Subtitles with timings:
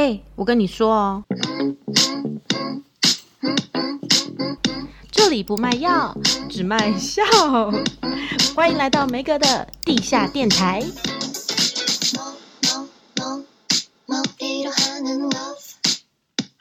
[0.00, 1.24] 哎，我跟你说哦，
[5.12, 6.16] 这里不卖药，
[6.48, 7.22] 只卖笑。
[8.56, 10.82] 欢迎来到梅格的地下电台。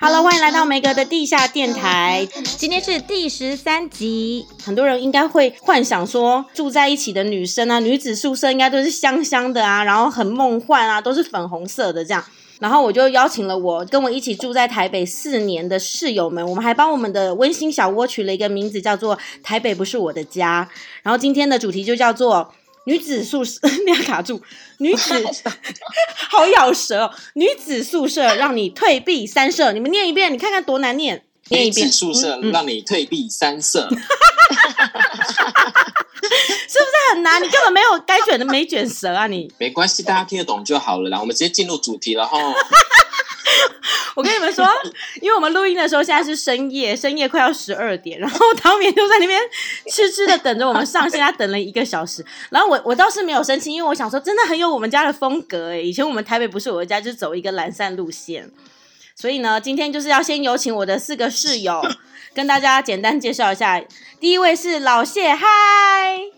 [0.01, 2.27] Hello，欢迎来到梅格的地下电台。
[2.57, 4.45] 今天是第十三集。
[4.61, 12.21] 很多人应该会幻想说，住在一起的女生啊，女子宿舍应该都是香香的啊，然后很梦幻啊，都是粉红色的这样。
[12.59, 20.69] 然后我就邀请了我跟我一起住在台北四年的室友们，我们还帮我们的温馨小窝取了一个名字，叫做“台北不是我的家”。
[21.01, 22.53] 然后今天的主题就叫做
[22.85, 24.41] “女子宿舍”， 你要卡住，
[24.79, 25.25] 女子
[26.29, 29.71] 好咬舌哦，女子宿舍让你退避三舍。
[29.71, 31.23] 你们念一遍，你看看多难念。
[31.49, 33.87] 念一遍，女子宿舍让你退避三舍。
[36.67, 37.41] 是不是很难？
[37.41, 39.27] 你根本没有该卷的没卷舌啊！
[39.27, 41.19] 你没关系，大家听得懂就好了啦。
[41.19, 42.37] 我们直接进入主题了哈。
[44.15, 44.67] 我跟你们说，
[45.21, 49.39] 因为我们录音的时候现在是深夜，深夜快要十二点，然后汤圆就在那边
[49.89, 52.25] 痴痴的等着我们上线，他等了一个小时。
[52.49, 55.83] 然后我 我倒是没有生气，因为我想说，真的很有我们家的风格诶。
[55.83, 58.51] 以前我们台北不是我的家，就是走一个懒散路线。
[59.15, 61.81] 所以呢，今天就是要先有请我的四个室友，
[62.33, 63.81] 跟大家简单介绍一下。
[64.19, 65.45] 第一位是老谢，嗨！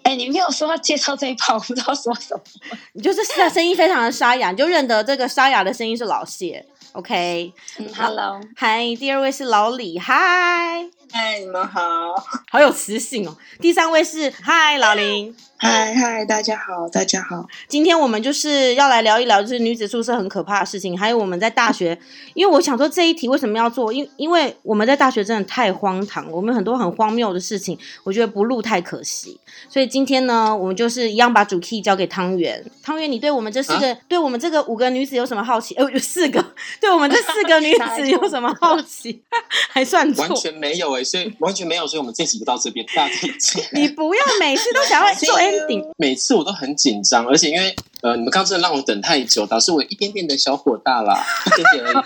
[0.03, 2.41] 哎，你没有说要介绍这一趴，我不知道说什么。
[2.93, 6.63] 你就是声音非常的沙哑，你就认得这个沙哑的声音是老谢。
[6.93, 8.83] OK，嗯，Hello，嗨。
[8.99, 12.15] 第二位是老李，嗨，嗨，你们好，
[12.49, 13.35] 好有磁性哦。
[13.59, 15.35] 第三位是嗨，老林。
[15.57, 17.45] 嗨嗨，大家好，大家好。
[17.67, 21.95] 今天我们就是要来聊一聊，就是女子宿舍很可怕的事情，还有我们在大学。
[22.33, 23.93] 因为我想说这一题为什么要做？
[23.93, 29.39] 因因为我们在大学真的太荒唐，我们很多很荒谬的事情，我觉得不录太可惜。
[29.69, 32.65] 所以今天呢，我们就是一样把主 key 交给汤圆。
[32.81, 35.75] 汤圆，你对我们这四个，啊、对我们这个五个女子有什么好奇？
[35.75, 36.43] 呃，有四个，
[36.79, 39.21] 对我们这四个女子有什么好奇？
[39.69, 40.25] 还算错？
[40.25, 43.63] 完全没有哎、欸，所以完全没有，所以我们这集就到这边，大家可以见。
[43.73, 45.85] 你不要每次都想要做 ending。
[45.97, 52.03] 每次我都很紧张，而且因为呃，你们刚真的让我等太久，导致我一点点的小火大啦，一点点而已。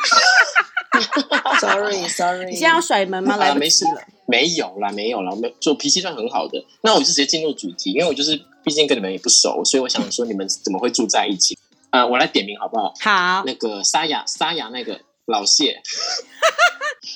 [1.59, 3.35] Sorry Sorry，你现在要甩门吗？
[3.38, 6.63] 来、啊，没事了，没有啦，没有啦，没，就脾气算很好的。
[6.81, 11.57] 那我就直接进入主题，因为我就是毕竟跟你们也不熟，所以我想说你们怎么会住在一起？
[11.91, 12.94] 呃，我来点名好不好？
[13.00, 15.81] 好，那个沙哑沙哑那个老谢。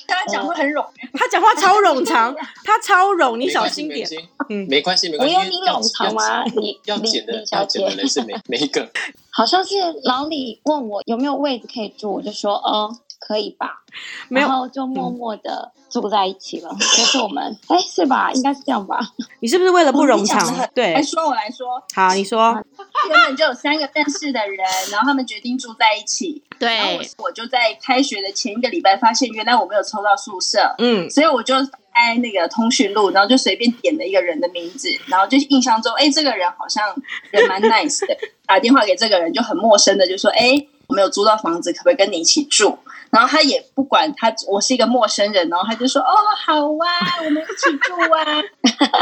[0.06, 2.34] 他讲话很冗，他讲话超冗长，
[2.64, 4.08] 他超冗，你小心点。
[4.48, 5.34] 嗯，没关系，没关系。
[5.34, 6.44] 我有你冗长吗？
[6.56, 8.88] 你要剪的要剪的人是每每一个。
[9.32, 9.74] 好像是
[10.04, 13.84] 老李问我有没有位置可以住，我就说嗯，可以吧。
[14.28, 16.70] 没有，然后就默默的住在一起了。
[16.78, 18.32] 就是我们，哎，是吧？
[18.32, 18.98] 应该是这样吧？
[19.40, 20.68] 你是不是为了不冗长？
[20.74, 21.82] 对，来说我来说。
[21.94, 22.60] 好，你说。
[23.08, 24.58] 原本就有三个认识的人，
[24.90, 26.42] 然后他们决定住在一起。
[26.58, 30.74] 对，然后我我就在开学的前一个礼拜发现，原来我没有抽到宿舍。
[30.78, 31.54] 嗯，所以我就
[31.92, 36.84] 开那个通讯录，然后就随便点了一个人的名字，然后就印象中，哎，这个人好像
[37.30, 38.16] 人蛮 nice 的，
[38.46, 42.78] 打电话给这个人就很陌生的，就说，哎，我没有租到房子，可不可以跟你一起住？
[43.10, 46.14] 然后他也不管他，我是一个陌生人，然后他就说：“哦，
[46.46, 48.42] 好啊，我们一起住啊。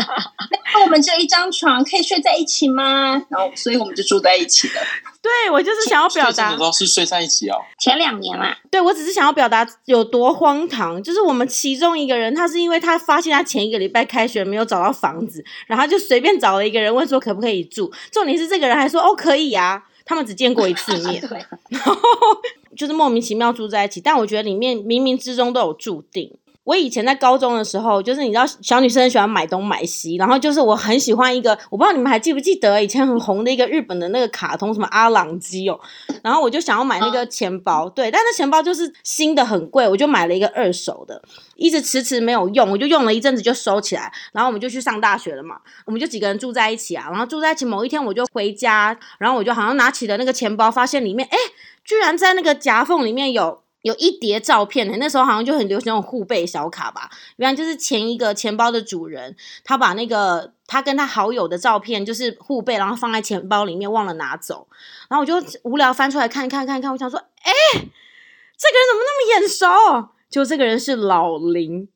[0.75, 4.81] 那我们只有一张床，可以睡在一起吗？”然后，所以我们就住在一起了。
[5.21, 7.57] 对，我就是想要表达，都是睡在一起哦。
[7.79, 17.93] 前两年啦，对，我只是想要表达有多荒唐，就是我们其中一个人，他是因为他发现他前一个礼拜开学没有找到房子，然后他就随便找了一个人问说可不可以住。
[18.11, 21.21] 重点是这个人还说：“哦，可以啊。”他们只见过一次面，
[21.69, 21.95] 然后
[22.77, 24.01] 就是莫名其妙住在一起。
[24.01, 26.37] 但我觉得里面冥冥之中都有注定。
[26.69, 35.81] 我以前在高中的时候，就是你知道，小女生很喜欢买东买西，然后就是我很喜欢一个，我不知道你们还记不记得以前很红的一个日本的那个卡通，什么阿朗基哦，
[36.23, 41.23] 然后我就想要买那个钱包，对，但是钱包就是新的很贵，我就买了一个二手的，
[41.57, 45.57] 一直迟迟没有用，我就用了一阵子就收起来，然后我们就去上大学了嘛，
[45.87, 51.39] 我们就几个人住在一起啊，然后住在一起，某一天我就回家，然后我就好像拿起了那个钱包，发现里面，哎，
[51.83, 53.63] 居然在那个夹缝里面有。
[53.83, 57.09] 有一叠照片，那时候好像就很流行那种互背小卡吧。
[57.37, 64.67] 原来就是前一个钱包的主人，他把那个他跟他好友的照片，就是互背，然后放在钱包里面，忘了拿走。
[65.09, 70.09] 然后我就无聊翻出来看一看，看一看，我想说，哎，这个人怎么那么眼熟？
[70.29, 71.89] 就这个人是老林，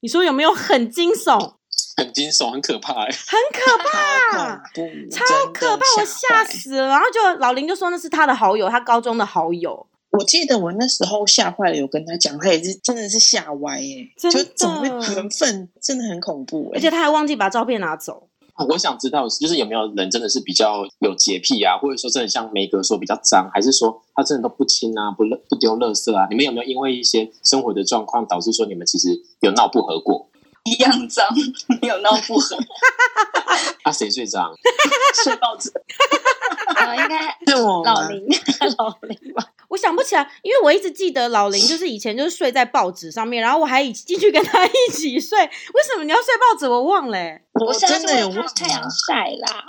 [0.00, 1.54] 你说有没有很惊悚？
[1.96, 4.62] 很惊悚，很可怕，欸，很可怕，
[5.10, 6.86] 超可怕，我吓死了。
[6.88, 9.86] 然后就老林就说那是他的好友，他高中的好友。
[10.10, 18.26] 我记得我那时候吓坏了，有跟他讲，他也是真的是吓歪耶，就怎么会缘分真的很恐怖，而且他还忘记把照片拿走。
[18.68, 26.26] 我想知道，就是有没有人真的是比较有洁癖啊，或者说真的像梅格说比较脏，还是说他真的都不清啊，不不丢垃圾啊？
[26.28, 30.28] 你们有没有因为一些生活的状况导致说你们其实有闹不和过？
[30.68, 31.26] 一样脏，
[31.80, 32.54] 没有闹不和。
[33.84, 34.52] 啊，谁最脏？
[35.24, 35.72] 睡报纸。
[36.76, 38.26] 啊， 应该是我老林，
[38.76, 39.49] 老林吧。
[39.70, 45.38] 我想不起来，因为我一直记得老林就是以前就是睡在报纸上面，然后我还进去跟他一起睡。
[45.38, 46.68] 为什么你要睡报纸？
[46.68, 47.18] 我忘了、
[47.66, 49.64] 我真的有太阳晒啦。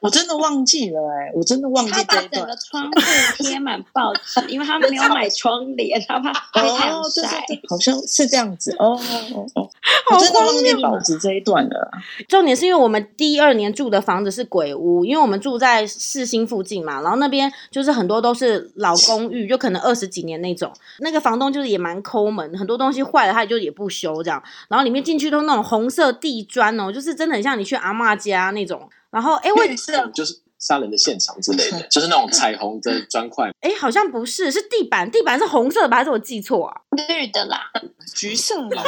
[0.00, 2.22] 我真的忘记了哎、欸，我真的忘记这一段。
[2.22, 3.00] 他把整个窗户
[3.38, 7.44] 贴满报纸，因为他没有买 窗帘，他怕被太阳晒。
[7.68, 8.98] 好像是这样子哦
[9.34, 9.68] 哦哦。
[10.12, 11.90] 我真的忘记报纸这一段了。
[12.28, 20.72] 重点是因为我们第二年住的房子是鬼屋，因为我们住在四新附近嘛，然后那边就是很多都是老公寓，就可能二十几年那种。
[21.00, 24.40] 那个房东就是也蛮抠门，很多东西坏了他就也不修这样。
[24.68, 28.88] 然后里面进去都那种红色地砖哦，就是真的很像你去阿妈家那种。
[29.10, 33.50] 然后，哎，为什么就是杀人的现场之类的，就是那种彩虹的砖块。
[33.60, 35.98] 哎，好像不是，是地板，地板是红色的吧？
[35.98, 36.80] 还是我记错啊？
[36.90, 37.70] 绿的啦，
[38.14, 38.76] 橘色的。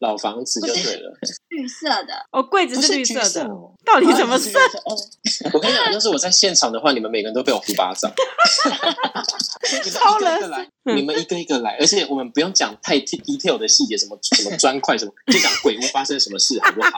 [0.00, 1.12] 老房子就对了，
[1.48, 2.26] 绿色的。
[2.32, 3.50] 哦，柜子是绿色的，
[3.92, 4.62] 到底怎么算？
[5.52, 8.10] 我跟你讲，要是我在现场的话，你们每个人都被我呼巴掌。
[9.92, 16.90] 超人一个一个来，你们一个一个来，而且我们不用讲太 detail 的细节，什么什么砖块什么，就讲鬼屋发生什么事，好不好？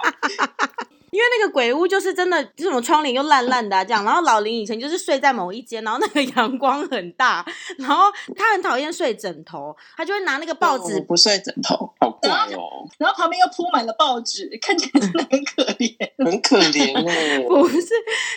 [1.12, 4.02] 因为那个鬼屋就是真的，这种窗帘又烂烂的啊，这样。
[4.02, 7.44] 然后老林以前就是睡在某一间，然后那个阳光很大，
[7.76, 12.88] 然后他很讨厌睡枕头，他就会拿那个报纸，不睡枕头，好怪哦。
[12.96, 15.94] 然后旁边又铺满了报纸，看起来真的很可怜，
[16.24, 17.44] 很可怜哦。
[17.60, 17.80] 不是，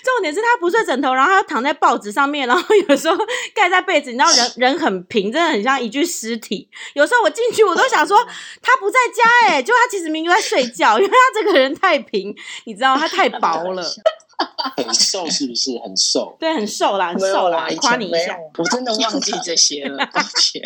[0.03, 3.17] 重点是他不睡枕头，然后他躺在报纸上面，然后有时候
[3.53, 6.69] 盖在被子，你知道人 人很平，真的很像一具尸体。
[6.93, 8.17] 有时候我进去，我都想说
[8.61, 12.35] 他不在家，哎，就他其实明明在睡觉，因为他这个人太平。
[12.65, 13.83] 你知道它太薄了，
[14.77, 15.77] 很瘦是不是？
[15.79, 18.37] 很瘦，对，很瘦啦，很瘦啦，夸你一下。
[18.57, 20.61] 我真的忘记这些了，抱 歉。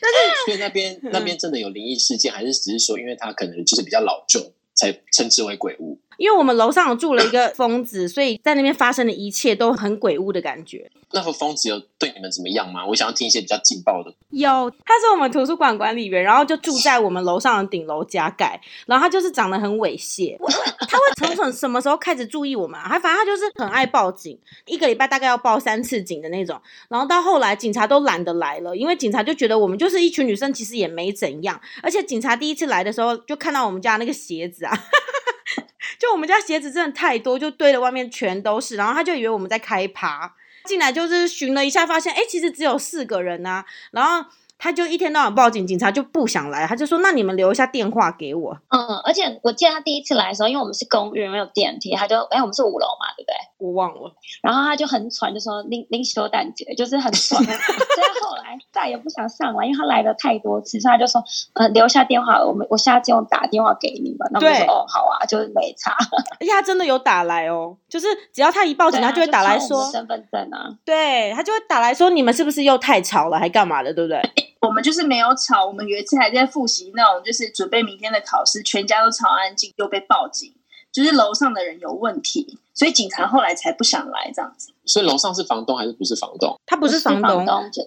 [0.00, 4.40] 但是，所以那边那边真的有灵异事件，还是只是说，因为他可能就是比较老旧，
[4.74, 5.98] 才称之为鬼屋？
[6.16, 10.90] 因为我们楼上住了一个疯子，所以在那边发生的一切都很鬼屋的感觉。
[11.10, 12.84] 那个疯子有对你们怎么样吗？
[12.86, 14.12] 我想要听一些比较劲爆的。
[14.30, 20.36] 有，他是我们图书馆管理员，然后就住在我们楼上的顶楼加盖，然后他就是长得很猥亵。
[20.88, 22.86] 他会从从什么时候开始注意我们啊？
[22.88, 24.36] 他反正他就是很爱报警，
[24.66, 26.60] 一个礼拜大概要报三次警的那种。
[26.88, 31.60] 然后到后来警察都懒得来了，因为警察就觉得我们就是一群女生，其实也没怎样。
[31.82, 34.63] 而且警察第一次来的时候，就看到我们家那个鞋子
[35.98, 40.34] 就我们家鞋子真的太多，就堆的外面全都是，然后他就以为我们在开趴，
[40.64, 44.28] 进来就是寻了一下，发现哎，其实只有四个人啊，然后。
[44.56, 53.34] 他就一天到晚报警，警察就不想来，他就说：“那你们留一下电话给我。”嗯，而且我记得他第一次来的时候，因为我们是公寓，没有电梯，他就哎，我们是五楼嘛，对不对？
[53.58, 54.12] 我忘了。
[54.42, 57.42] 然后他就很喘，就说：“拎拎修蛋姐，就是很喘。
[57.44, 61.22] ”所以后来再也不想上来，因为他来了太多次，所以他就说
[61.54, 65.92] ：“呃，留下电话，我们我下次用打电话给你们。”那我说：“哦，好啊，就是没差。
[66.40, 74.20] ”而且他真的有打来哦，就是只要他一报警，他就会打来说身份证啊，对，他就会打来说你们是不是又太吵了，还干嘛的，对不对？
[74.64, 80.52] 我们就是没有吵，我们有一次还在复习那种，就是准备明天的考试，全家都吵安静，又被报警，
[80.90, 84.72] 就是楼上的人有问题，所以警察后来才不想来这样子。
[84.86, 86.58] 所以楼上是房东还是不是房东？
[86.66, 87.44] 他不是房东，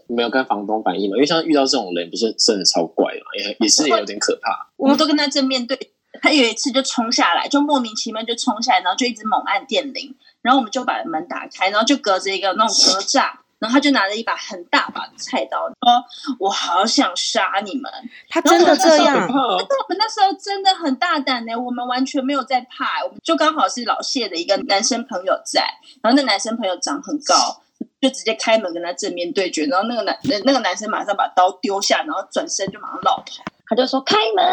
[0.07, 1.15] 你没有跟房东反映嘛？
[1.15, 4.69] 因为像遇到这种人，不是真的超怪嘛，也也是也有点可怕。
[4.75, 5.77] 我们都跟他正面对，
[6.21, 13.31] 他有一次就冲下来，就莫名其妙就冲下来，然后就一直猛按电铃，然后我们就把门打开，然后就隔着一个那种隔栅。
[13.59, 16.05] 然后他就拿着一把很大把的菜刀，说
[16.39, 17.91] ：“我好想杀你们。”
[18.29, 19.27] 他真的这样？
[19.27, 19.57] 我
[19.89, 25.61] 们那时候真的很大胆呢，我们完全没有在怕，我们就刚好是老谢的一个男生朋友在，
[26.01, 27.61] 然后那男生朋友长很高，
[27.99, 33.43] 就直接开门跟他正面对决，然后那个男那个男生马上把刀丢下，然后转身就马上落跑。
[33.69, 34.45] 他就说：“开门！”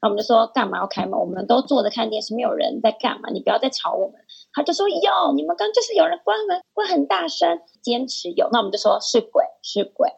[0.00, 1.12] 然后我们就说：“干嘛要开门？
[1.18, 3.28] 我们都坐着看电视，没有人在干嘛？
[3.30, 4.14] 你不要再吵我们。”
[4.54, 10.10] 他就说：“有，你们刚就是有人关门，会很大声，坚持有。”那我们就说是鬼，是鬼。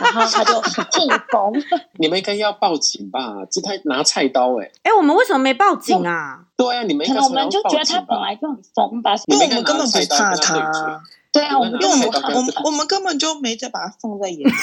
[0.00, 0.60] 然后他就
[0.90, 1.52] 进风。
[1.98, 3.46] 你们应该要报警吧？
[3.50, 4.72] 这他拿菜刀哎、欸！
[4.84, 6.44] 哎、欸，我们为什么没报警啊？
[6.56, 11.02] 对啊，你们可能我们就觉得他本来就很疯吧，因为我们根本不怕他。
[11.32, 14.52] 对啊，我们因为我们我们我们根本就没再把他放在眼里。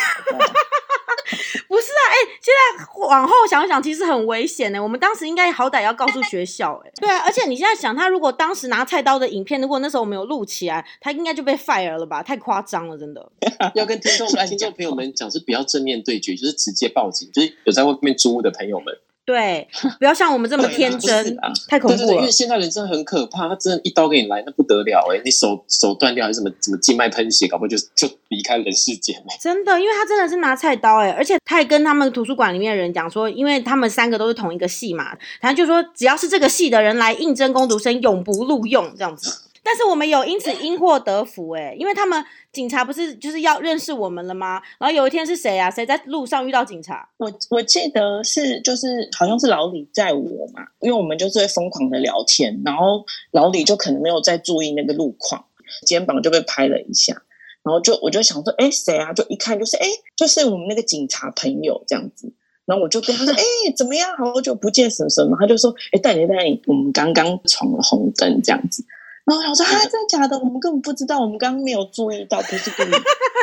[1.67, 4.81] 不是啊，哎、欸，现在往后想想，其实很危险呢。
[4.81, 7.19] 我们当时应该好歹要告诉学校，哎，对啊。
[7.25, 12.21] 而且你现在想，他如果当时拿菜刀的影片，如果那时候我们有录起来，他应该就被 fire 了吧？
[12.21, 13.31] 太夸张了，真的。
[13.73, 17.29] 要跟听众、 听众朋友们讲，是比较正面对决，就是直接报警。
[17.31, 18.93] 就是有在外面租屋的朋友们，
[19.25, 19.67] 对，
[19.97, 21.97] 不要像我们这么天真，啊、太恐怖了。
[21.97, 25.19] 对对对，因为现在人真的很可怕，他真的一刀给你来，那不得了哎！
[25.25, 29.15] 你手手断掉还是什么什么静脉喷血，搞不好就就离开人世间。
[29.41, 39.41] 真的，因为他真的是拿菜刀哎，而且他还跟他们图书馆里面的人讲说，因为他们三个都是同一个系嘛，他就说只要是这个系的人来应征工读生，永不录用这样子。
[39.65, 44.61] 但是我们有因此因祸得福哎，因为他们警察不是就是要认识我们了吗？
[44.77, 45.71] 然后有一天是谁啊？
[45.71, 47.09] 谁在路上遇到警察？
[47.17, 55.43] 我我记得是就是好像是老李载我嘛，因为我们就是会疯狂的聊天，然后老李就可能没有在注意那个路况，
[55.87, 57.19] 肩膀就被拍了一下，
[57.63, 59.11] 然后就我就想说，哎，谁啊？
[59.13, 62.31] 就一看就是哎，就是我们那个警察朋友这样子，
[62.65, 63.43] 然后我就跟他说， 哎，
[63.75, 64.15] 怎么样？
[64.15, 68.85] 好久不见什么什么，他就说，哎，带你带你，我们刚刚闯了红灯这样子。
[69.25, 70.37] 然后我想说，啊，真的假的？
[70.39, 72.91] 我们根本不知道，我们刚刚没有注意到，不是故意。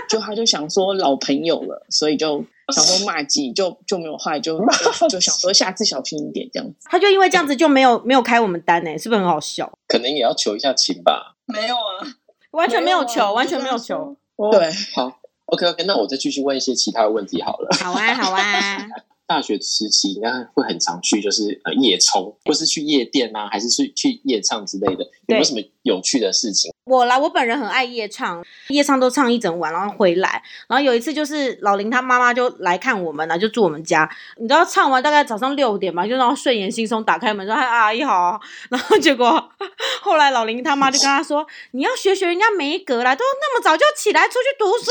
[0.09, 4.59] 就他就想说老朋友了，所以就想说骂几就就没有坏，就
[5.01, 6.75] 就，就想说下次小心一点这样子。
[6.85, 9.79] 他就因为这样子就没有没有开我们单呢，是不是很好笑？
[9.89, 11.35] 可能也要求一下情吧。
[11.47, 12.07] 没有啊，
[12.53, 14.17] 完全没有求，有完全没有求。
[14.51, 17.69] 对，好，OK OK，那我再继续问一些其他的问题好了。
[17.81, 18.87] 好啊，好啊。
[19.26, 26.73] 大学时期应该会很常去，就是呃夜冲，或是去夜店啊，还是去去夜唱之类的，有没有什么有趣的事情？
[26.85, 30.43] 我啦，我本人很爱夜唱，夜唱都唱一整晚，然后回来。
[30.69, 34.11] 然后有一次就是老林他妈妈就来看我们了，就住我们家。
[34.37, 38.41] 你知道唱完大概早上六点嘛，就然后睡眼惺忪打开门说：“嗨，阿姨好。
[38.69, 39.49] ”然后结果
[40.02, 44.91] 后来老林他妈就跟他说：“你要学学人家梅格啦，都那么早就起来出去读书。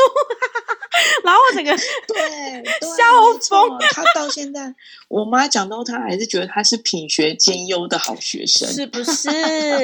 [1.23, 1.75] ”然后我整个
[2.07, 3.03] 对笑
[3.50, 4.73] 疯，他到现在，
[5.07, 9.29] 我妈讲到他还是觉得他是品学兼优的好学生，是不是？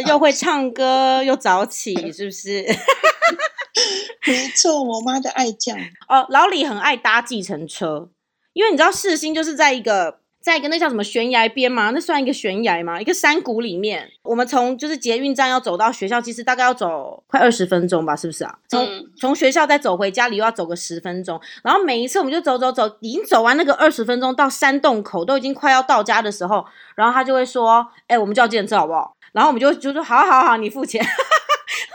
[0.08, 1.96] 又会唱歌又早起。
[2.12, 2.66] 是不是？
[4.28, 5.78] 没错，我妈的爱将
[6.08, 6.26] 哦。
[6.30, 8.10] 老李很爱搭计程车，
[8.54, 11.92] 因为你知道世新就是在一个在一个那叫什么悬崖边吗？
[11.94, 13.02] 那算一个悬崖吗？
[13.02, 14.10] 一个山谷里面。
[14.24, 18.58] 我们从就是捷运站要走到学校，其实大概要走快二十分钟吧，是不是啊？
[18.70, 18.88] 从
[19.18, 21.38] 从、嗯、学校再走回家里又要走个十分钟。
[21.66, 31.04] 然后每一次我们就走走走，已经走完那个二十分钟，到山洞口都已经快要到家的时候，然后他就会说：“哎、欸，我们叫计程车好不好？”然后我们就就说：“好好好，你付钱。”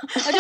[0.15, 0.39] 他就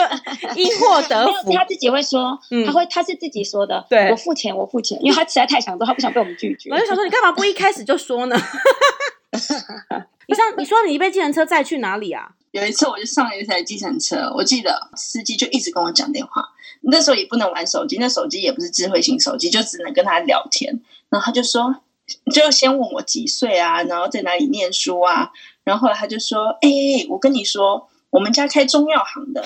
[0.56, 6.70] 因祸得福，他自己会说，嗯、他会他是自己说的，对，我付钱，我付钱，因为他实在太想做，他不想被我们拒绝。
[6.70, 8.36] 我就想说， 你干嘛不一开始就说呢？
[10.28, 12.30] 你上，你说你被计程车载去哪里啊？
[12.52, 16.44] 有一次我就上了一台计程车，我记得司机就一直跟我讲电话，
[16.82, 20.80] 那时候也不能玩手机，那手机也不是智慧型手机，就只能跟他聊天。
[21.08, 21.74] 然后他就说，
[22.32, 25.30] 就先问我几岁啊，然后在哪里念书啊，
[25.64, 27.88] 然后后来他就说，哎、欸，我跟你说。
[28.12, 29.42] 我们家开中药行的，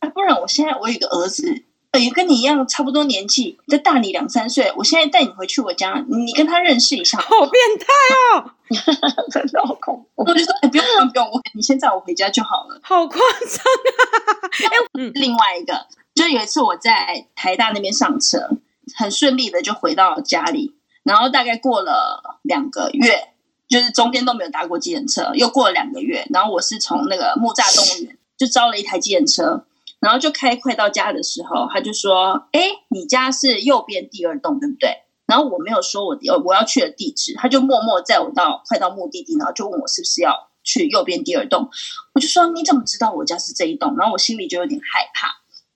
[0.00, 1.62] 啊，不然我现在我有一个儿子，
[1.98, 4.72] 也跟你一样差不多年纪，再大你两三岁。
[4.76, 7.18] 我现在带你回去我家，你跟他认识一下。
[7.18, 7.86] 好变态
[8.34, 8.50] 哦，
[9.30, 10.24] 真的好恐怖。
[10.24, 12.80] 我就说，哎，不用不用不用，我你先载我回家就好了。
[12.82, 13.62] 好夸张
[14.02, 14.50] 啊！
[14.70, 18.50] 哎，嗯，另外一个，就有一次我在台大那边上车，
[18.96, 20.74] 很顺利的就回到家里，
[21.04, 23.28] 然后大概过了两个月。
[23.70, 29.64] 就是中间都没有搭过计程车，又过了两个月，然后我是从那个木栅动物园就招了一台计程车，
[30.00, 41.70] 然后就开快到家的时候，他就说：“哎，你家是右边第二栋，对不对？”然后我没有说我我要去的地址，他就默默载我到快到目的地，然后就问我是不是要去右边第二栋，
[42.12, 45.28] 我就说：“你怎么知道我家是这一栋？”然后我心里就有点害怕，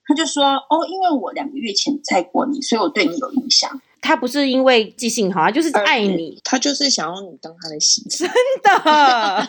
[0.05, 8.09] 他就说：“哦，因为我两个月前载过你，所以我对你有印象。”他不是因为记性好，他就是爱你，他就是想要你当他的媳妇。
[8.09, 8.29] 真
[8.63, 8.71] 的？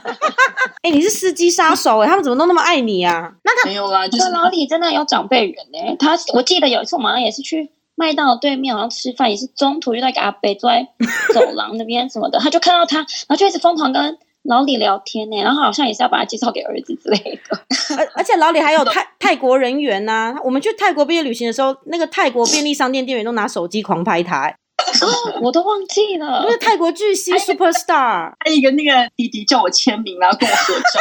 [0.83, 3.33] 哎、欸，你是司机杀手哎，他们怎么都那么爱你啊？
[3.45, 5.97] 那他没有啦，就是老李真的有长辈缘呢。
[5.99, 10.89] 他我记得有一次，我们好像也是去麦当劳对面，好像吃饭，也是中途遇到一个阿伯坐在
[11.35, 17.61] 走廊那边什么的，他就看到他，然后就一直疯狂跟老李聊天呢，然后好像也是要把他介绍给儿子之类的。
[17.99, 24.55] 而而且老李还有 泰泰国人员呐、啊，我们去泰国毕业旅行的时候，那个泰国便利商店店员都拿手机狂拍他。
[25.03, 31.01] 哦， 我都忘记了，那是泰国巨星 super star，还有一个那个弟弟叫我签名，然后跟我合照，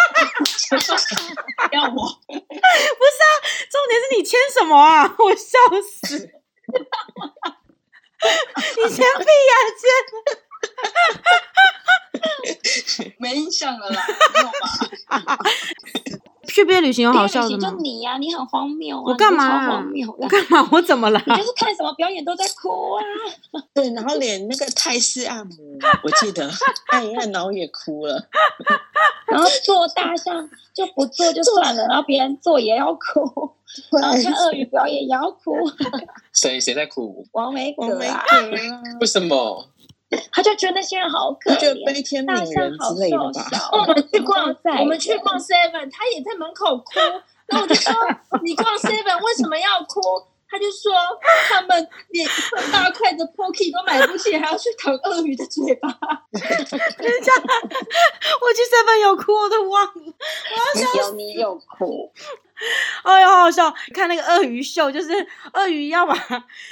[1.71, 1.97] 要我不
[2.33, 2.41] 是啊，
[3.69, 5.13] 重点是你签什么啊？
[5.19, 5.59] 我笑
[6.01, 6.21] 死，你
[8.89, 9.05] 签屁呀
[9.77, 9.85] 签！
[13.19, 14.01] 没印象了啦，
[14.33, 14.51] 没有吧？
[16.47, 17.69] 去毕业旅行有好笑的吗？
[17.69, 19.03] 就你呀、啊，你很荒谬啊！
[19.07, 19.67] 我干嘛？
[19.67, 20.07] 荒谬！
[20.17, 20.65] 我干嘛？
[20.71, 21.21] 我怎么了？
[21.25, 23.03] 你就是看什么表演都在哭啊！
[23.73, 25.55] 对，然后连那个泰式按摩，
[26.03, 26.49] 我记得
[26.91, 28.29] 按一按，然后也哭了。
[29.27, 33.51] 然后做大象就不做就算了，然后别人做也要哭。
[33.91, 35.51] 然后看鳄鱼表演也要哭。
[36.31, 37.25] 谁谁在哭？
[37.33, 38.23] 王梅格啊？
[39.01, 39.67] 为什么？
[40.31, 43.69] 他就觉得那些人好可怜，觉得悲天悯人之类的吧。
[43.71, 46.83] 我们 去逛，我们去逛 Seven，他也在门口哭。
[47.47, 47.93] 那我就说，
[48.43, 50.01] 你逛 Seven 为什么要哭？
[50.47, 50.93] 他就说
[51.49, 55.89] 他们连一大块的 Pocky 都买不起，还要去啃鳄鱼的嘴巴。
[56.31, 57.31] 等一下，
[58.41, 59.91] 我去 Seven 有哭，我都忘了。
[59.95, 62.11] 我要有你有哭。
[63.03, 63.73] 哎 呦，好好笑！
[63.93, 66.15] 看那个鳄鱼秀，就是鳄鱼要把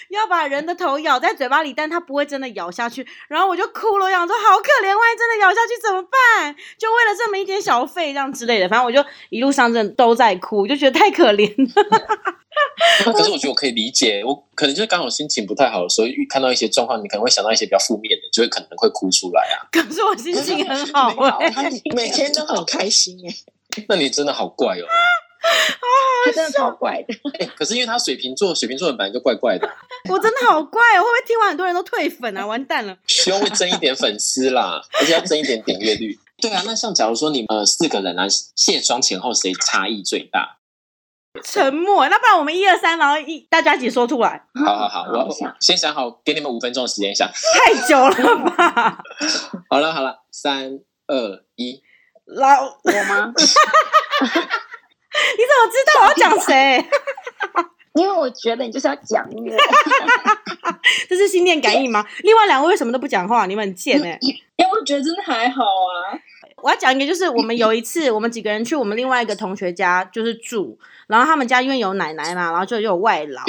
[0.09, 3.05] 要把人的头咬在嘴巴里，但它不会真的咬下去。
[3.27, 6.55] 然后我就哭了，我想说好可怜，万一真的咬下去怎么办？
[6.77, 8.67] 就为了这么一点小费，这样之类的。
[8.67, 11.83] 反正我就一路上真的都在哭，我就觉得太可怜了。
[13.03, 19.65] 可是我 觉得我可以理解，我可能就是刚好心情不太好的时候，看到一些状况，你可能会想到一些比较负面的，就会可能会哭出来啊。
[19.71, 21.09] 可是我心情很好，
[21.39, 21.51] 欸，
[21.95, 23.33] 每天都很开心耶。
[23.87, 24.85] 那你真的好怪哦。
[26.25, 29.69] 他真的超怪的， 欸，可是因为他水瓶座，水瓶座人本来就怪怪的。
[30.09, 32.45] 我真的好怪哦，会不会听完很多人都退粉啊？
[32.45, 32.97] 完蛋了！
[33.07, 36.17] 希望会增一点粉丝啦，而且要增一点点阅率。
[36.41, 40.59] 对啊，那像假如说你们四个人啊，卸妆前后谁差异最大？
[41.43, 42.07] 沉默。
[42.09, 44.45] 那不然我们一二三，然后一大家一起说出来。
[44.65, 47.27] 好好好，我先想好，给你们五分钟的时间想。
[47.27, 49.01] 太久了吧？
[49.69, 51.81] 好了好了，三二一，
[52.25, 53.33] 老我吗？
[55.37, 56.85] 你怎么知道我要讲谁？
[57.93, 59.33] 因为我觉得你就是要讲我。
[61.07, 62.03] 这是心电感应吗？
[62.23, 63.45] 另外两位为什么都不讲话？
[63.45, 64.17] 你们很贱哎！
[64.55, 66.17] 因为我觉得真的还好啊。
[66.57, 70.77] 我要讲一个，就是我们有一次，我们几个人去我们另外一个同学家，就是住，
[71.07, 73.43] 然后他们家因为有奶奶嘛，然后就有外劳。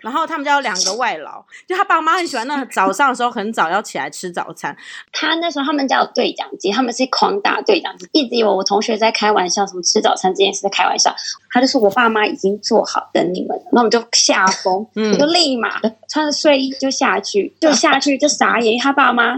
[0.00, 4.76] 然后他们家有两个外劳，就他爸妈很喜欢那早上的时候很早要起来吃早餐。
[5.12, 11.14] 他那时候他们家有对讲机，他们是狂打对讲机，一直以为我同学在开玩笑，什么吃早餐这件事在开玩笑。
[11.52, 19.36] 他就说我爸妈已经做好等你们了，那我们就吓疯，嗯，就立马穿着睡衣就下去，就下去就傻眼，因为他爸妈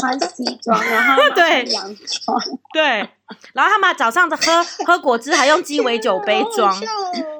[0.00, 2.40] 穿西装， 然后对洋装，
[2.72, 3.08] 对。
[3.52, 6.76] 然后他们早上的喝喝果汁，还用鸡尾酒杯装，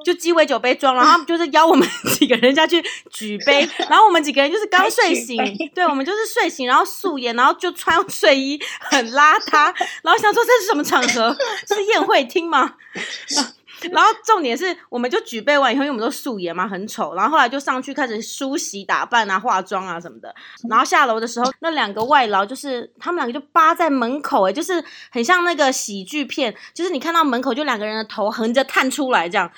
[0.04, 0.94] 就鸡尾酒杯装。
[0.94, 3.68] 然后他们就是邀我们几个人下去举杯。
[3.90, 5.36] 然后我们几个人就是刚睡醒，
[5.74, 9.74] 对，我们就是睡醒，然后素颜，然后就穿睡衣，很邋遢。
[10.02, 11.36] 然后想说这是什么场合？
[11.66, 12.75] 这是宴会厅吗？
[13.93, 17.14] 然后重点是，我们就举杯完以后，因为我们都素颜嘛，很丑。
[17.14, 20.34] 然后后来就上去开始梳洗打扮啊、化妆啊什么的。
[20.69, 29.50] 然后下楼的时候，那两个外劳就是他们两个就扒在门口，诶，就是很像那个喜剧片，就是你看到门口就两个人的头横着探出来这样。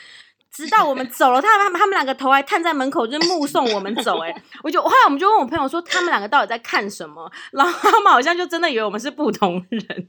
[0.54, 4.18] 直到我们走了，他他们他们两个头还探在门口，就是目送我们走。
[4.18, 7.32] 哎，我就后来我们就问我朋友说，他们两个到底在看什么？
[7.52, 10.08] 然后他们好像就真的以为我们是不同人。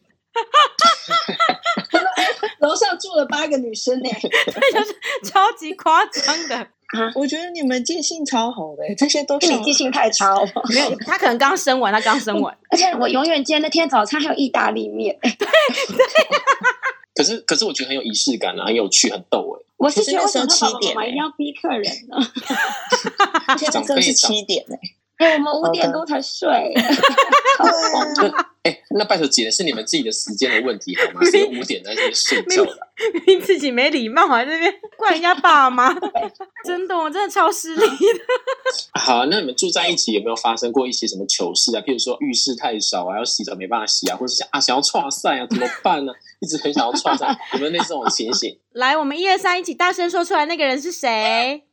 [2.59, 4.95] 楼上住了八个女生呢， 这就是
[5.29, 6.67] 超级夸张的。
[7.15, 10.45] 我觉得你们记性超好的，这些都是你记性太差了。
[10.69, 12.55] 没有，他可能刚生完，他刚生完。
[12.69, 15.17] 而且我永远记得那天早餐还有意大利面。
[15.21, 15.47] 对对。
[17.15, 19.65] 可是可是我觉得很有仪式感啊，很有趣，很逗哎。
[19.77, 22.17] 我是觉得为什么七点一定要逼客人呢？
[23.57, 24.77] 现在真的是七点哎。
[25.23, 26.49] 哎，我们五点多才睡。
[28.63, 31.19] 哎、欸，那拜托姐是你们自己的时间的问题好吗？
[31.29, 32.71] 谁五点在这边睡觉的？
[33.27, 35.93] 你自己没礼貌还在，这边怪人家爸妈，
[36.63, 38.99] 真的，我真的超失礼的。
[39.01, 41.81] 好，那你们住在一起有没有发生过一些什么糗事啊？
[41.81, 46.13] 譬如说浴室太少啊，要洗澡没办法洗啊，或者想啊想要串赛啊，怎么办呢？
[46.39, 48.57] 一直很想要串赛，有没有那种情形？
[48.71, 51.63] 来，我们一二三，一起大声说出来，那个人是谁？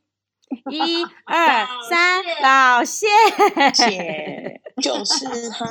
[0.69, 3.07] 一 二三，老谢
[3.73, 5.65] 姐就是他，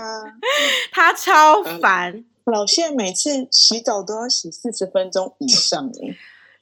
[0.93, 2.25] 他超烦。
[2.45, 6.17] 老谢每次洗澡都要洗四十分钟以上诶。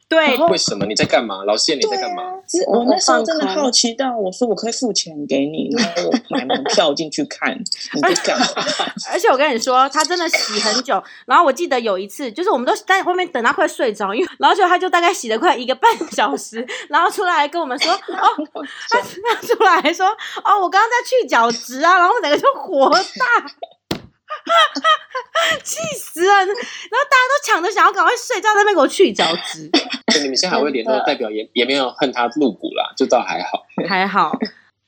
[0.09, 1.45] 对，为什么你在干嘛？
[1.45, 2.23] 老谢你在干嘛？
[2.23, 2.35] 啊、
[2.69, 7.55] 我那时候真的好奇到，我说我可以付钱给你，然后我买门票进去看
[7.93, 8.47] 你在干嘛。
[9.13, 11.03] 而且我跟你说，他真的洗很久。
[11.27, 17.99] 然后我记得有一次，就是我们都在后面等他快睡着，因为然后就他就大概洗了快一个半小时，然后出来跟我们说，哦，
[18.89, 23.47] 他他出来说，哦，我刚刚在去角质啊，然后我整个就火大。
[25.65, 26.35] 气死了！
[26.35, 26.55] 然后
[27.09, 29.71] 大家都抢着想要赶快睡觉，在那边给我去角质。
[30.21, 34.33] 你们现在还会联络，代表也也没有恨他入股啦，就倒还好，还好。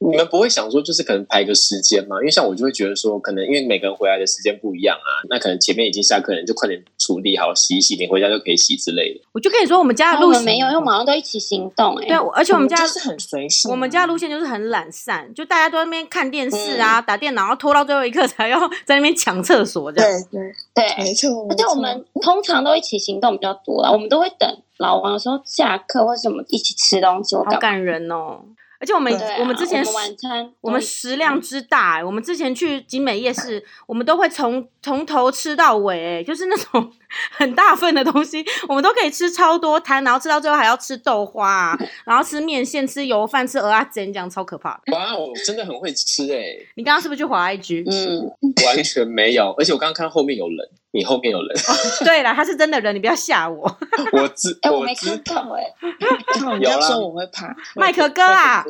[0.02, 2.16] 你们不会想说，就是可能排个时间嘛？
[2.20, 9.20] 因为像我就会觉得说，可能因为每个人回来的时间不一样啊，那可能前面已经下课人就快点处理好洗一洗，你回家就可以洗之类的。
[9.32, 12.08] 我就跟你说，我们家的路线没有，因为我们马上都一起行动哎、欸。
[12.08, 13.70] 对，而且我们家是很随性。
[13.70, 20.10] 我们家的路线就是很懒散，就大家都在那边看电视啊、嗯、打电脑，然后拖到最后一刻才要在那边抢厕所这样。
[20.32, 21.46] 对对对，没错。
[21.50, 27.36] 而且我们通常都一起行动比较多啦，我们都会等老王有时候下课或者什么一起吃东西。
[27.36, 28.40] 好感人哦。
[28.80, 36.90] 而且我们、啊、我们之前我们晚餐我们食量之大、欸，我们之前去景美夜市，我们都会从从头吃到尾、欸，就是那种
[37.30, 44.80] 很大份的东西，我们都可以吃超多摊，然后吃到最后还要吃豆花啊，然后吃面线、吃油饭、吃蚵仔煎，这样超可怕。
[44.92, 46.66] 哇，我真的很会吃哎、欸！
[46.76, 47.84] 你刚刚是不是去滑 IG？
[47.86, 48.32] 嗯，
[48.66, 50.56] 完全没有，而且我刚刚看后面有人，
[50.92, 51.56] 你后面有人。
[51.56, 51.72] 哦、
[52.04, 53.64] 对了，他是真的人，你不要吓我。
[54.12, 57.54] 我知，哎、欸，我我没看到哎、 欸，你要说我会怕。
[57.76, 58.64] 麦克哥啊！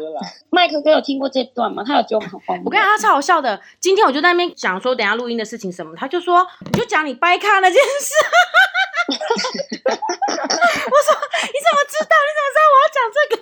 [0.50, 1.82] 麦克哥有听过这段吗？
[1.86, 2.64] 他有觉得我们很荒谬。
[2.66, 3.60] 我跟你讲，他超好笑的。
[3.80, 8.14] 今天我就在那边讲说，等下录音的事情什么，他就说，你就讲你掰咖那件事。
[9.10, 9.16] 我
[9.90, 12.14] 说，你怎么知道？
[12.26, 13.40] 你怎么知道我要讲这个？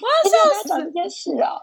[0.00, 0.68] 我要笑死！
[0.68, 1.56] 讲这件事啊！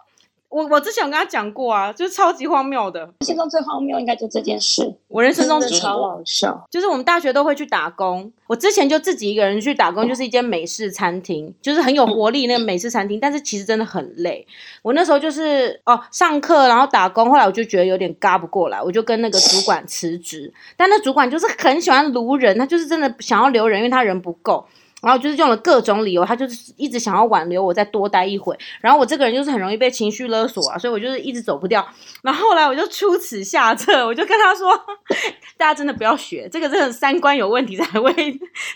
[0.49, 3.01] 我我之前有跟他讲过啊，就是超级荒谬的。
[3.01, 4.95] 人生中最荒谬应该就这件事。
[5.09, 8.31] 我人生中超好笑，就是我们大学都会去打工。
[8.47, 13.19] 我之前就自己一个人去打工，就是一间美式餐厅，就是很有活力那个美式餐厅。
[13.19, 14.47] 但是其实真的很累。
[14.81, 20.53] 我那时候就是哦，上课然后打工，后来我就觉得有点嘎不过来，我就跟那个主管辞职。
[20.77, 24.65] 但那主管就是很喜欢卢人，他就是真的想要留人，因为他人不够。
[25.05, 28.57] 然后就是用了各种理由，他就是一直想要挽留我再多待一会。
[28.81, 31.87] 然后我这个人就是很容易被情绪勒索啊，所以我就是一直走不掉。
[32.23, 34.71] 然后后来我就出此下策，我就跟他说
[35.57, 38.11] ：“大家真的不要学，这个真的三观有问题才会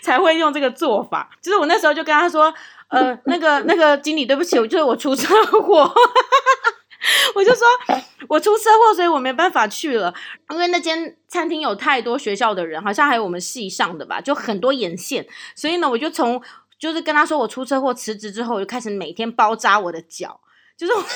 [0.02, 2.54] 才会用这个做法。”就是我那时候就跟他说
[2.88, 5.92] ：“呃，那个那个经理，对不起，我就是我出车祸。”
[7.34, 7.66] 我就说，
[8.28, 10.14] 我出车祸，所以我没办法去了。
[10.50, 15.26] 因为那间餐厅有太多学校的人，好像还有我们系上的吧，就很多眼线。
[15.54, 16.42] 所以呢，我就从
[16.78, 20.40] 就是跟他说我出车祸辞职之后，我就开始每天包扎我的脚，
[20.76, 21.12] 就是我， 我每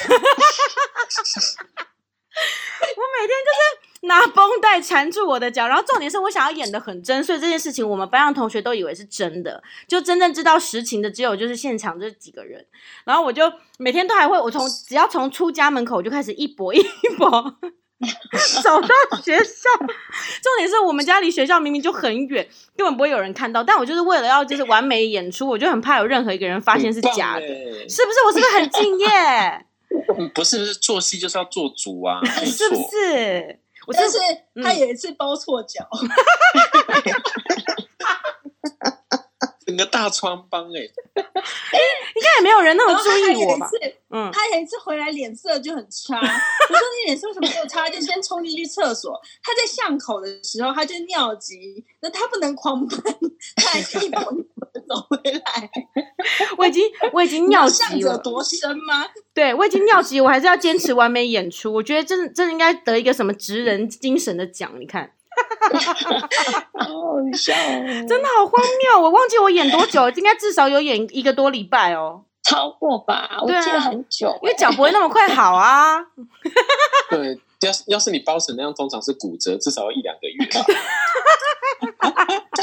[3.26, 3.58] 天就是。
[4.06, 12.64] 拿绷带缠住我的脚，然后重点是我想要演的很真，所以这件事情我们班上同学都以为是真的，就真正知道实情的只有就是现场这几个人。
[13.04, 16.80] 然后我就每天都还会，我从只要从出家门口我就开始一跛一
[17.18, 17.54] 跛
[18.62, 18.88] 走到
[19.22, 19.70] 学校。
[19.78, 27.46] 重点是我们家离学校明明就很远，根本不会有人看到，但我就是为了要就是完美演出，我就很怕有任何一个人发现是假的，
[27.88, 28.18] 是不是？
[28.26, 29.08] 我是不是很敬业？
[30.34, 33.60] 不是，不是做戏就是要做足啊， 是不是？
[33.92, 34.18] 但是
[34.62, 35.86] 他有一次包错脚，
[39.66, 43.68] 整个大穿帮 哎，应该也没有人那么注意我吧？
[44.10, 47.88] 嗯，他有一次回来脸色就很差，我说你脸色为什么这么差？
[47.90, 49.20] 就先冲进去厕所。
[49.42, 53.00] 他在巷口的时候他就尿急，那他不能狂奔，
[53.56, 54.44] 他还是一跛一跛的
[54.88, 55.70] 走回来。
[56.56, 59.06] 我已经我已经尿急了，多深吗？
[59.34, 61.72] 对，我已经尿急，我还是要坚持完美演出。
[61.72, 64.70] 我觉得真的真的应该得一个什么职人精神的奖。
[64.78, 65.10] 你看，
[66.72, 66.88] 好
[67.34, 67.52] 笑，
[68.08, 69.00] 真的好荒谬。
[69.02, 73.38] 我忘记我演多久，应该至少有演一个多礼拜哦，超过吧？
[73.42, 76.00] 我记得很久，因为脚不会那么快好啊。
[77.10, 80.60] 对，要是要是你包成那样，通常是骨折，至少要一两个月吧。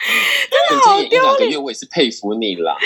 [0.50, 1.12] 真的好丢脸！
[1.12, 2.76] 一两个月，我也是佩服你啦。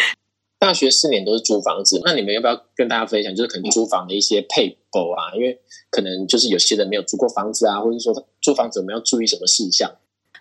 [0.59, 5.35] 大学四年都是租房子，那你们要不要跟大家分享，就是可能租房的一些撇步啊？
[5.35, 5.59] 因为
[5.91, 9.91] 可能就是有些人没有租过房子啊，或者说租房子我们要注意什么事项？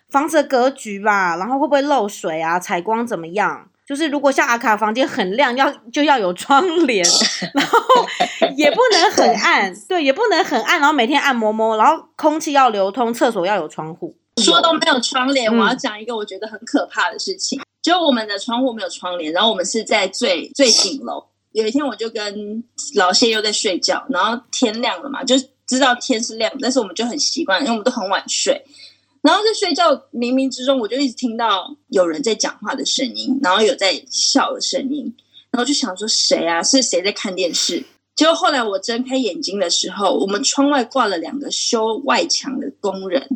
[0.09, 2.59] 房子的格局吧，然后会不会漏水啊？
[2.59, 3.69] 采光怎么样？
[3.85, 7.03] 就是如果像阿卡房间很亮，要就要有窗帘，
[7.53, 7.77] 然后
[8.55, 14.15] 也不能很暗，对，也不能很暗，然后每天按摩摸，然后空气要流通，厕所要有窗户。
[14.41, 17.59] 说都没有窗帘，我要讲一个我觉得很可怕的事情。
[17.59, 21.23] 嗯、就我们的窗户没有窗帘，然后我们是在最最顶楼。
[21.51, 22.63] 有一天我就跟
[22.95, 25.35] 老谢又在睡觉，然后天亮了嘛，就
[25.67, 28.65] 知道天是亮，但是我们就很习惯，因为我们都很晚睡。
[29.21, 35.15] 然后在睡觉冥冥之中，我就一直听到有人在讲话的声音，然后有在笑的声音，
[35.51, 36.61] 然后就想说谁啊？
[36.61, 37.83] 是谁在看电视？
[38.15, 43.27] 结果后来我睁开眼睛的时候，我们窗外挂了两个修外墙的工人，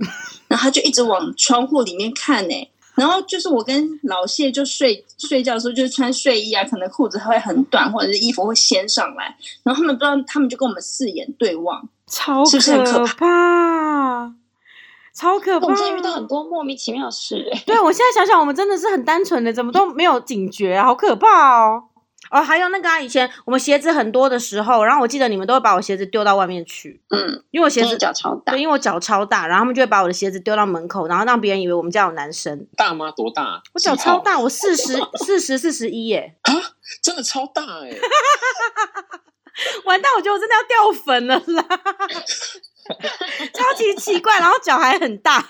[0.48, 2.70] 然后他就一直往窗户里面看呢。
[2.96, 9.36] 然后就是我跟老谢就睡睡觉的时候，就是穿睡衣啊，可能裤子会很短，或者是衣服会掀上来。
[9.62, 14.34] 然后他们不知道，他们就跟我们四眼对望，超可怕，是不是很可怕？
[15.13, 15.66] 超可怕！
[15.68, 17.46] 我们现在遇到很多莫名其妙的事。
[17.66, 21.84] 对，我现在想想，我们真的是很单纯的，怎么都没有警觉啊，好可怕哦。
[22.30, 27.01] 哦，还有那个啊，以前我们鞋子很多的时候，然后我记得你们都会把我鞋子丢到外面去。
[27.10, 32.67] 嗯，因为我鞋子脚超大，对，因为我脚超大，然后他们就会把我的鞋子丢到门口，然后让别人以为我们家有男生。
[32.75, 33.12] 大吗？
[33.12, 33.62] 多大？
[33.73, 36.36] 我脚超大，我四十 四十四十一耶。
[36.41, 36.51] 啊，
[37.01, 37.95] 真的超大哎！
[39.86, 41.65] 完蛋，我觉得我真的要掉粉了啦！
[43.53, 45.43] 超级奇怪，然后脚还很大，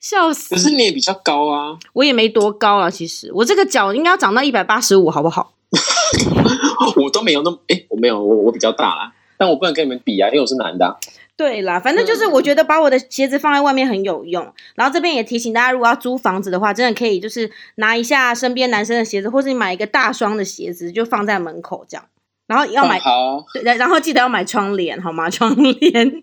[0.00, 0.54] 笑死！
[0.54, 5.53] 可是你也比较高啊，我也没多高啊，其实我这个脚应该要长到一百八十五，好不好？
[7.02, 10.96] 我都没有那么哎，我没有，我我比较大啦，但我不能跟你们比啊，因为我是男的啊。
[11.36, 14.52] 对啦，反正就是我觉得把我的鞋子放在外面很有用。
[14.76, 22.06] 然后这边也提醒大家，如果要租房子的话，真的可以就是拿一下身边男生的鞋子，或是你买一个大双的鞋子，就放在门口这样。
[22.46, 25.28] 然后要买，好，对，然后记得要买窗帘，好吗？
[25.28, 26.22] 窗帘。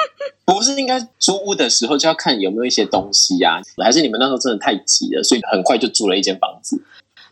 [0.46, 3.60] 不是应该租屋的时候就要看有没有一些东西呀？
[3.82, 6.80] 还是你们那时候真的太急了，所以很快就租了一间房子？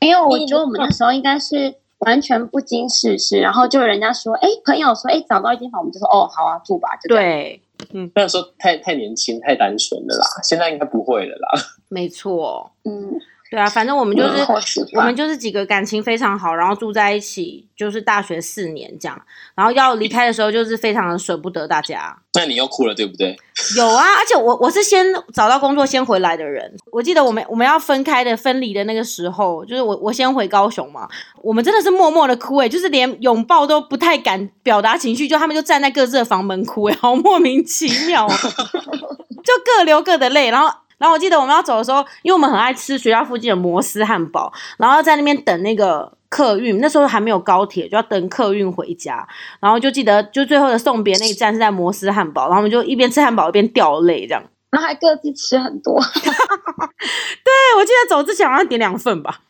[0.00, 1.74] 因为我觉得我们那时候应该是。
[2.00, 6.96] 完全不经世事，然后就人家说，哎，朋友说，哎，找到一间房，我们就说，哦，好啊，住吧。
[6.96, 7.60] 就对，
[7.92, 11.60] 嗯，那时候太太年轻，太单纯了啦，现在应该不会了啦。
[11.90, 13.20] 没错，嗯。
[13.50, 14.46] 对啊，反正我们就是、嗯、
[14.94, 19.20] 我们就是几个感情非常好，然后住在一起，就是大学四年这样。
[19.56, 22.16] 然后要离开的时候，就是非常的舍不得大家。
[22.34, 23.36] 那你又哭了，对不对？
[23.76, 26.72] 有啊，而且我我是先找到工作先回来的人。
[26.92, 31.08] 我记得我们我们要分开的分离的那个时候，就是我我先回高雄嘛，
[31.42, 38.28] 我们真的是默默的哭诶，就是连拥抱都不太敢表达情绪，就他们就站在各自的房门哭诶，好莫名其妙，
[39.42, 40.72] 就各流各的泪，然后。
[41.00, 49.26] 然后我记得我们要走的时候，因为我们很爱吃学校附近的摩斯汉堡，然后在那边等那个客运，那时候还没有高铁，就要等客运回家。
[49.60, 54.44] 然后就记得，就最后的送别那一站是在摩斯汉堡，然后我们就一边吃汉堡一边掉泪，这样。
[54.68, 55.98] 然后还各自吃很多。
[56.12, 59.40] 对，我记得走之前好像点两份吧。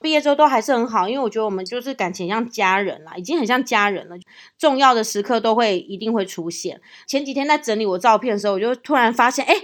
[0.00, 4.14] 毕业之后都还是很好，因为我觉得我们就是感情像家人啦，已经很像家人了。
[4.56, 6.80] 重要的时刻都会一定会出现。
[7.06, 9.56] 前几天在整理我照片的时候，我就突然发现，哎。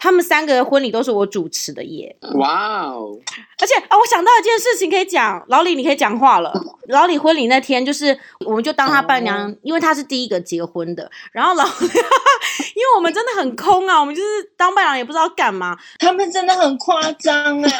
[0.00, 2.16] 他们三个的婚礼都是我主持的耶！
[2.36, 3.18] 哇哦！
[3.60, 6.52] 而且啊，我想到一件事情可以讲，老李你可以讲话了。
[6.86, 11.10] 老李婚礼那天，就是我们就当他伴娘，因为他是第一个结婚的。
[11.32, 15.76] 然后老， 因为我们真的很空啊，我们就是当伴娘也不知道干嘛。
[15.98, 17.70] 他们真的很夸张哎！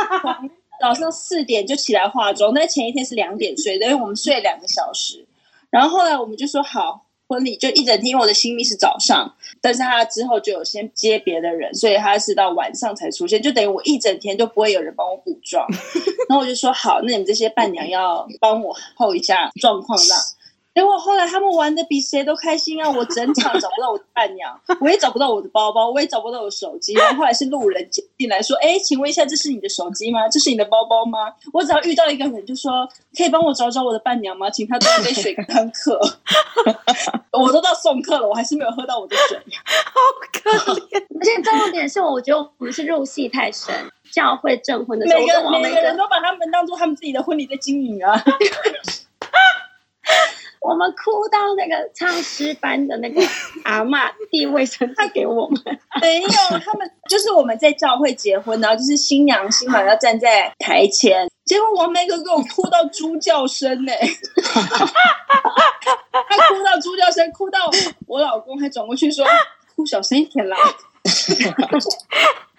[0.80, 5.26] 早上四点就起来化妆，那前一天是两点睡的，因为我们睡了两个小时。
[5.68, 7.04] 然后后来我们就说好。
[7.30, 15.64] 婚礼就一整天，因为我的新密是早上，但是他之后就有先接别的人，所以他是到晚上才出现，就等于我一整天都不会有人帮我补妆。
[16.28, 20.18] 然后我就说好，那你们这些伴娘要帮我后一下状况让。
[20.72, 22.88] 结果后来他们玩的比谁都开心啊！
[22.88, 26.94] 我整场找不到我的伴娘， 我也找不到我的包包，我也找不到我的手机。
[26.94, 30.28] 然后后来是路人进来说：“哎，请问一下，这是你的手机吗？
[30.28, 34.48] 这是你的包包吗？”我只要遇到一个人，就说：“可以帮我找找我的伴娘吗？
[34.48, 36.00] 请他端一杯水干渴。
[37.32, 40.00] ”我都到送客了，我还是没有喝到我的水，好
[40.32, 41.04] 可怜。
[41.18, 43.74] 而且重点是，我觉得我们是入戏太深。
[44.12, 48.22] 教会证婚的时候，每个每个人都把他们当做他们自己的婚礼在经营啊。
[50.60, 53.20] 我们哭到那个唱诗班的那个
[53.64, 55.62] 阿嬷递卫生纸给我们，
[56.02, 56.28] 没有，
[56.64, 63.92] 他们就是我们在教会结婚，然后就是新娘新郎要站在台前，结果王梅哥给我哭到猪叫声呢，
[64.42, 67.58] 他哭到猪叫声，哭到
[68.06, 69.24] 我老公还转过去说，
[69.74, 70.56] 哭小声一点啦。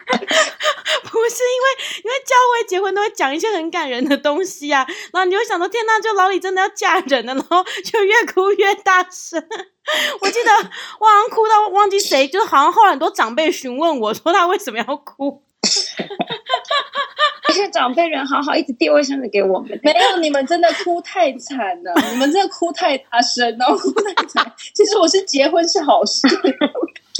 [1.11, 9.41] 不是因为，因为教会结婚都会讲一些很感人的东西啊，然后你就想到天呐，就老李真的要嫁人了，然后就越哭越大声。
[10.21, 10.51] 我记得
[10.99, 15.43] 我好像哭到忘记谁，就是好像后来很多长辈询问我说他为什么要哭，
[17.47, 19.79] 而且长辈人好好，一直递卫生纸给我们。
[19.83, 24.53] 没有，你们真的哭太惨了，你们真的哭太大声，然后哭太惨。
[24.73, 26.27] 其实我是结婚是好事。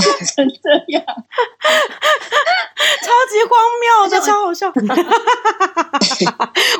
[0.35, 1.03] 成这样，
[3.01, 4.71] 超级荒谬的，超好笑。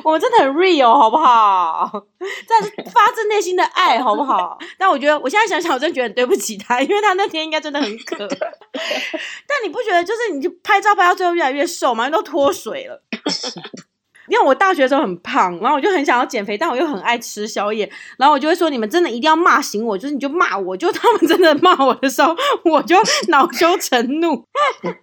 [0.04, 1.90] 我们真的很 real，好不好？
[2.20, 4.58] 这是发自内心的爱，好不好？
[4.78, 8.28] 但我觉得，我现在想想，我真的觉得很对不起他，因为他那天应该真的很渴。
[8.28, 12.10] 但你不觉得，就是你就拍照拍到最后越来越瘦吗？
[12.10, 13.04] 都脱水了。
[14.32, 22.96] 因为我大学的时候很胖，然后我就很想要减肥，但我又很爱吃宵夜，然后我就会说：你们真的一定要骂醒我，就是你就骂我，就他们真的骂我的时候，我就
[23.28, 24.34] 恼羞成怒。
[24.84, 24.96] 哎呀，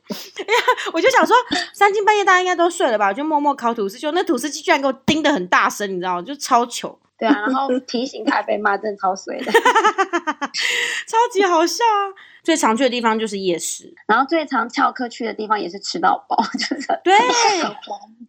[0.95, 1.37] 我就想说，
[1.75, 3.09] 三更半夜大家应该都睡了吧？
[3.09, 6.23] 我就默默烤吐司，就那吐司机居然给我叮的很大声，你知道吗？
[6.23, 6.99] 就超糗。
[7.19, 9.53] 对啊，然后提醒他被骂，真的超水的，
[11.07, 12.15] 超级好笑啊！
[12.49, 17.13] 最常去的地方就是夜市，然后最常翘课去的地方也是吃到饱， 就是对，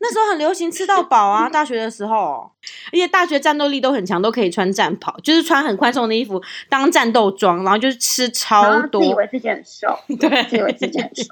[0.02, 2.52] 那时候很流行吃到饱啊， 大学的时候，
[2.92, 11.24] 而且大学战斗力都很强，都可以穿战袍，就是穿很宽松的衣服当战斗装，然后就是吃超多，自以为自己很瘦， 对，自以为自己很瘦。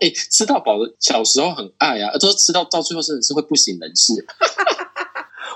[0.00, 4.26] 哎、欸，吃到饱的小时候很爱啊，都吃到到最后真的是会不省人事。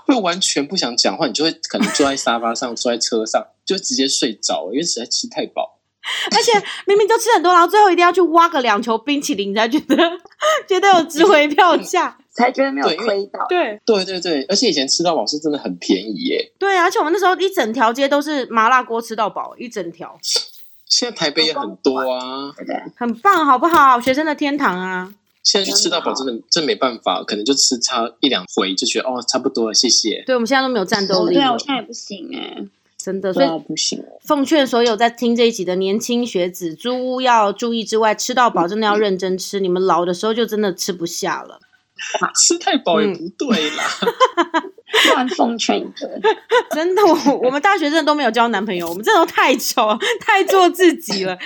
[0.07, 5.74] 会完全不想讲话，你就会可能坐在沙发上，坐在车上，就直接睡着，因为实在吃太饱。
[6.31, 6.53] 而且
[6.87, 9.97] 明明就吃很多，然后最后一定要去挖个两球冰淇淋，才觉得
[10.67, 12.17] 觉得有值回票价。
[12.35, 13.47] 才觉得没有亏到。
[13.49, 16.53] 对对对对，而且以前吃到饱是真的很便宜耶。
[16.59, 20.19] 对啊，而且我们那时候一整条街都是麻辣锅吃到饱，一整条。
[20.87, 24.01] 现在台北也很多啊，对对，很棒，好不好？
[24.01, 25.15] 学生的天堂啊！
[25.43, 30.23] 现在去吃到饱真的真没办法，可能就吃差一两回就觉得哦，差不多了，谢谢。
[30.27, 31.35] 对，我们现在都没有战斗力。
[31.35, 32.65] 对啊，我现在也不行哎，
[33.05, 34.03] 真的，所以不行。
[34.23, 41.61] 奉劝所有在听这一集的年轻学子，租屋要注意之外，吃到饱真的要认真吃，你们老的时候就真的吃不下了。
[42.35, 43.85] 吃太饱也不对啦。
[45.07, 46.09] 嗯乱奉劝一个，
[46.71, 51.37] 真的，我我们大学真的都没有交男朋友，我们真的都太丑，太做自己了。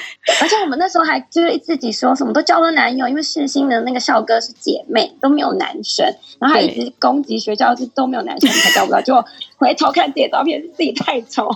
[0.41, 6.07] 而且我们那时候还就是自己说什么都交了男友，因为世新的那个校歌是姐妹，都没有男生，
[6.41, 9.25] 然后还一直攻击学校是都没有男生才交不到，就
[9.57, 11.49] 回头看自己的照片，自己太丑。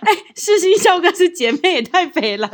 [0.00, 2.50] 哎、欸，世新校歌是姐妹也太肥了。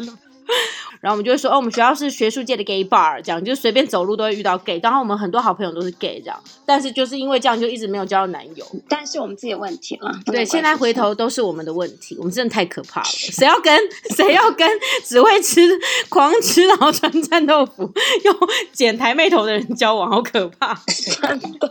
[1.01, 4.79] 然后我们就会说，哦，我们学校是学术界的 gay bar，这样就随便走路都会遇到 gay。
[4.83, 8.65] 然后我们很多好朋友都是 gay，这样，但是就是因为这样，就一直没有交到男友。
[8.89, 10.13] 但是我们自己的问题了。
[10.27, 13.07] 对，现在回头都是我们的问题，我们真的太可怕了。
[13.07, 13.77] 谁要跟
[14.15, 14.69] 谁要跟
[15.05, 15.61] 只会吃、
[16.09, 17.83] 狂吃然后穿战斗服
[18.25, 20.75] 又剪台妹头的人交往，好可怕！
[20.87, 21.71] 真的。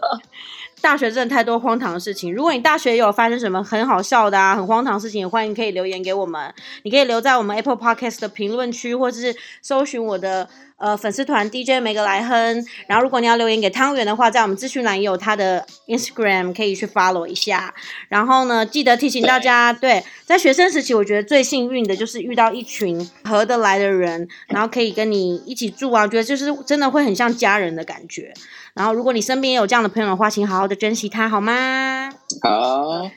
[0.82, 2.34] 大学真的太多荒唐的事情。
[2.34, 6.54] 如果你大学有发生什么很好笑的啊、很荒唐的事情，也欢迎可以留言给我们。
[6.84, 12.66] 你可以留在我们 Apple Podcast 的评论区，或者是搜寻我的呃粉丝团 DJ 梅格莱亨。
[12.88, 17.74] 然后，如果你要留言给汤圆的话，在我们资讯栏也有他的 Instagram，可以去 follow 一下。
[18.10, 28.34] 然后呢，记得提醒大家，对，在学生时期，我觉得最幸运的就是遇到一群合得来的人，然后可以跟你一起住啊，觉得就是真的会很像家人的感觉。
[28.74, 32.10] 然后，如果你身边也有这样的朋友的话，请好好的珍惜他，好吗？
[32.42, 33.10] 好。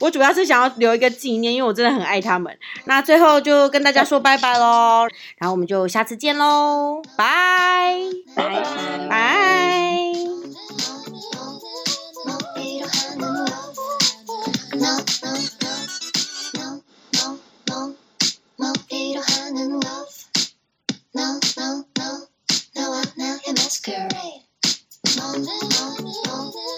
[0.00, 2.56] 我主要是想要留一个纪念，因为我真的很爱他们。
[2.84, 5.06] 那最后就跟大家说拜拜喽，
[5.38, 7.96] 然后我们就下次见喽，拜
[8.34, 8.64] 拜
[9.08, 10.12] 拜。
[25.16, 26.69] Mountain, mountain, mountain.